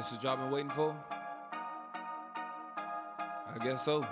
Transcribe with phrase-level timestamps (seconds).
[0.00, 0.96] This is what y'all been waiting for?
[3.54, 4.06] I guess so.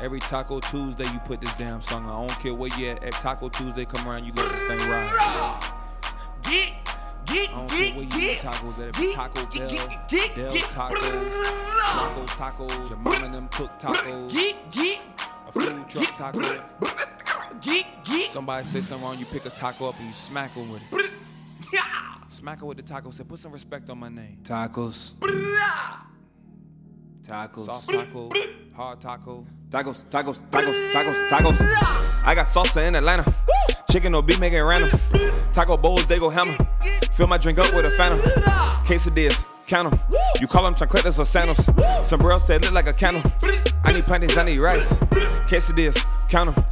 [0.00, 2.24] Every Taco Tuesday, you put this damn song on.
[2.24, 3.04] I don't care where you at.
[3.04, 5.72] At Taco Tuesday, come around, you let this thing ride.
[6.42, 6.72] Get,
[7.26, 9.00] get, I don't get, care where you get, tacos at.
[9.00, 13.70] It's Taco Bell, get, get, Del get, Taco, Tacos Tacos, your mom and them cook
[13.78, 15.00] tacos, Get, get,
[15.46, 16.40] a food truck taco.
[17.60, 18.30] get, get.
[18.30, 21.10] Somebody say something wrong, you pick a taco up and you smack them with it.
[21.72, 22.09] Yeah.
[22.30, 23.10] Smack her with the taco.
[23.10, 24.38] Say, put some respect on my name.
[24.44, 25.14] Tacos.
[27.22, 27.66] Tacos.
[27.66, 28.30] Soft taco.
[28.76, 29.44] Hard taco.
[29.68, 32.24] Tacos, tacos, tacos, tacos, tacos.
[32.24, 33.34] I got salsa in Atlanta.
[33.90, 34.90] Chicken or beef, make it random.
[35.52, 36.56] Taco bowls, they go hammer.
[37.12, 38.20] Fill my drink up with a phantom.
[38.86, 40.00] Quesadillas, count 'em.
[40.40, 41.68] You call them chancletas or sandals.
[42.08, 43.22] Sombreros, they look like a candle.
[43.84, 44.92] I need plantains, I need rice.
[45.48, 46.64] Quesadillas, count 'em.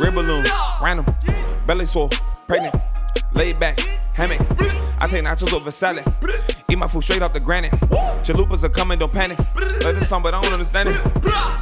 [0.00, 0.44] Red balloon,
[0.82, 1.06] random.
[1.66, 2.10] Belly swole,
[2.48, 2.74] pregnant.
[3.32, 3.78] Laid back,
[4.14, 4.63] hammock.
[5.04, 6.02] I take nachos over salad.
[6.70, 7.72] Eat my food straight off the granite.
[8.24, 9.36] Chalupas are coming, don't panic.
[9.84, 10.96] Like this song, but I don't understand it.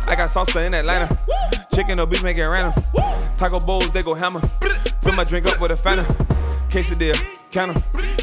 [0.09, 1.13] I got salsa in Atlanta.
[1.75, 2.73] Chicken or beef, make it random.
[3.37, 4.39] Taco bowls, they go hammer.
[4.39, 6.05] Fill my drink up with a phantom.
[6.71, 7.17] Quesadilla,
[7.57, 7.75] 'em.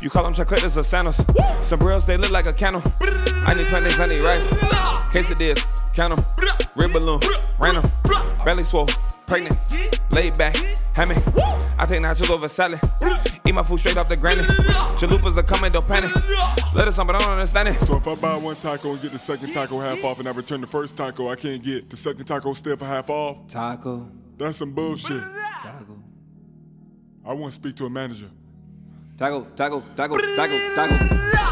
[0.01, 1.17] You call them chancletas or sandals.
[1.59, 2.81] Sombreros, they look like a candle.
[3.45, 4.47] I need plantains, I need rice.
[5.11, 6.17] Quesadillas, count.
[6.77, 7.19] Red balloon,
[7.59, 7.83] random.
[8.45, 8.87] Belly swole,
[9.27, 9.57] pregnant.
[10.11, 10.55] Laid back,
[10.95, 11.17] hammock.
[11.77, 12.79] I take nachos over salad.
[13.49, 14.45] Eat my food straight off the granite.
[14.99, 16.11] Chalupas are coming, don't panic.
[16.75, 17.73] Let us on, but I don't understand it.
[17.73, 20.31] So if I buy one taco and get the second taco half off and I
[20.33, 23.47] return the first taco, I can't get the second taco still for half off?
[23.47, 24.11] Taco.
[24.37, 25.23] That's some bullshit.
[25.63, 25.99] Taco.
[27.25, 28.29] I want to speak to a manager.
[29.17, 31.48] Taco, taco, taco, taco, taco.